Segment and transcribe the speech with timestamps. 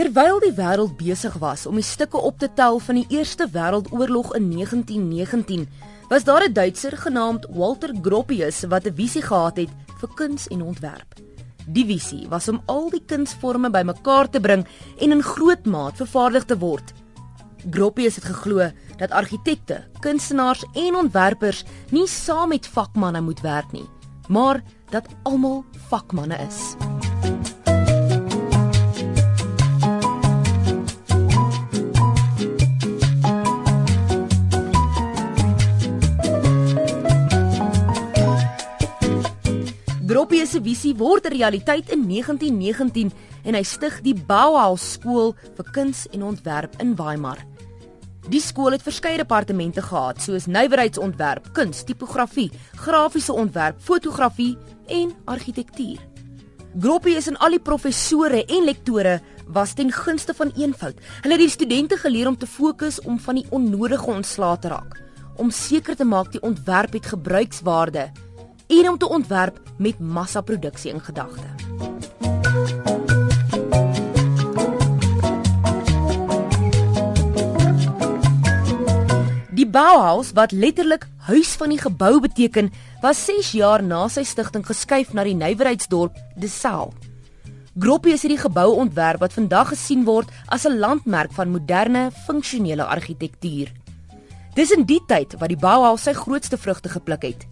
[0.00, 4.30] Terwyl die wêreld besig was om die stukke op te tel van die Eerste Wêreldoorlog
[4.38, 5.66] in 1919,
[6.08, 9.68] was daar 'n Duitser genaamd Walter Gropius wat 'n visie gehad het
[10.00, 11.20] vir kuns en ontwerp.
[11.66, 14.66] Die visie was om al die kunsvorme bymekaar te bring
[15.00, 16.92] en in groot maat vervaardig te word.
[17.70, 23.88] Gropius het geglo dat argitekte, kunstenaars en ontwerpers nie saam met vakmanne moet werk nie,
[24.28, 26.76] maar dat almal vakmanne is.
[40.20, 43.10] Gropius se visie word 'n realiteit in 1919
[43.42, 47.38] en hy stig die Bauhaus skool vir kuns en ontwerp in Weimar.
[48.28, 55.98] Die skool het verskeie departemente gehad soos nywerheidsontwerp, kuns, tipografie, grafiese ontwerp, fotografie en argitektuur.
[56.78, 61.00] Gropius en al die professore en lektore was ten gunste van eenvoud.
[61.22, 65.00] Hulle het die studente geleer om te fokus om van die onnodige ontslae te raak,
[65.36, 68.10] om seker te maak die ontwerp het gebruikswaarde
[68.70, 71.48] en om te ontwerp met massaproduksie in gedagte.
[79.50, 82.70] Die Bauhaus wat letterlik huis van die gebou beteken,
[83.02, 86.90] was 6 jaar na sy stigting geskuif na die nywerheidsdorp Dessau.
[87.80, 92.84] Gropius het die gebou ontwerp wat vandag gesien word as 'n landmerk van moderne, funksionele
[92.84, 93.68] argitektuur.
[94.54, 97.46] Dis in die tyd wat die Bauhaus sy grootste vrugte gepluk het.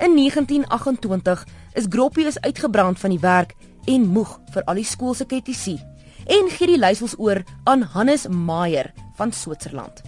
[0.00, 3.50] In 1928 is Gropius uitgebrand van die werk
[3.84, 5.76] en moeg vir al die skoolse kritisie
[6.24, 10.00] en gee die leiersels oor aan Hannes Meyer van Switserland.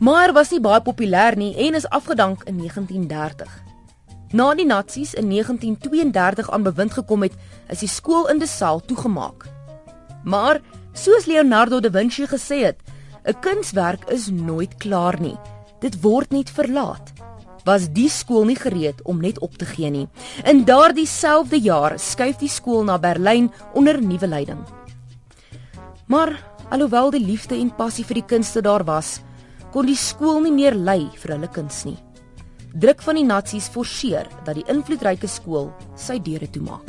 [0.00, 3.50] Meyer was nie baie populêr nie en is afgedank in 1930.
[4.32, 7.36] Na die nasies in 1932 aan bewind gekom het,
[7.68, 9.44] is die skool in Dessau toegemaak.
[10.24, 12.80] Maar soos Leonardo da Vinci gesê het,
[13.28, 15.36] 'n kunswerk is nooit klaar nie.
[15.80, 17.12] Dit word net verlaat
[17.64, 20.08] was die skool nie gereed om net op te gee nie.
[20.44, 24.62] In daardie selfde jaar skuif die skool na Berlyn onder nuwe leiding.
[26.06, 26.34] Maar
[26.70, 29.20] alhoewel die liefde en passie vir die kunste daar was,
[29.72, 31.98] kon die skool nie meer lei vir hulle kuns nie.
[32.72, 36.88] Druk van die nasies forceer dat die invloedryke skool sy deure toemaak.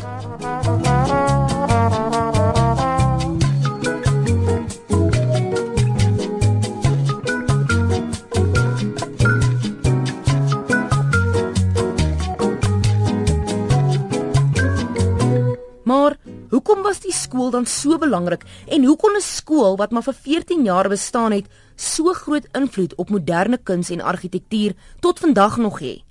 [16.74, 20.14] Hoekom was die skool dan so belangrik en hoe kon 'n skool wat maar vir
[20.14, 21.46] 14 jaar bestaan het
[21.76, 26.02] so groot invloed op moderne kuns en argitektuur tot vandag nog hê?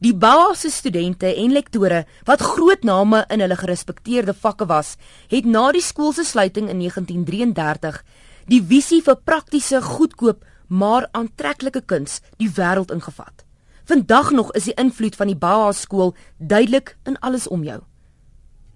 [0.00, 4.96] Die Bauhaus studente en lektore wat groot name in hulle gerespekteerde vakke was,
[5.28, 8.02] het na die skool se sluiting in 1933
[8.46, 13.44] die visie vir praktiese, goedkoop maar aantreklike kuns die wêreld ingevat.
[13.84, 17.84] Vandag nog is die invloed van die Bauhaus skool duidelik in alles om jou.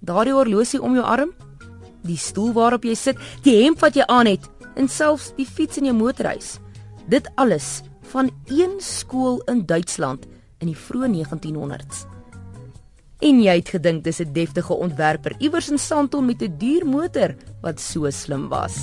[0.00, 1.32] Daardie horlosie om jou arm,
[2.06, 4.46] die stoel waarop jy sit, die hemp wat jy aan het
[4.78, 6.58] en selfs die fiets in jou motorhuis.
[7.10, 7.82] Dit alles
[8.12, 10.26] van een skool in Duitsland
[10.62, 12.06] in die vroeë 1900s.
[13.18, 17.34] En jy het gedink dis 'n deftige ontwerper iewers in Sandton met 'n duur motor
[17.60, 18.76] wat so slim was.